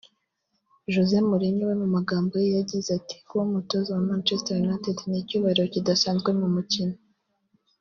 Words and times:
José 0.93 1.17
Mourinho 1.29 1.63
we 1.69 1.75
mu 1.81 1.87
magambo 1.95 2.33
ye 2.43 2.49
yagize 2.57 2.89
ati 2.99 3.15
“Kuba 3.27 3.41
umutoza 3.49 3.89
wa 3.95 4.05
Manchester 4.09 4.55
United 4.65 4.97
ni 5.07 5.17
icyubahiro 5.21 5.63
kidasanzwe 5.73 6.29
mu 6.39 6.47
mukino 6.55 6.95